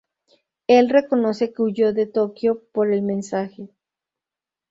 Él 0.65 0.89
reconoce 0.89 1.53
que 1.53 1.61
huyó 1.61 1.93
de 1.93 2.07
Tokio 2.07 2.63
por 2.73 2.91
el 2.91 3.03
mensaje. 3.03 3.69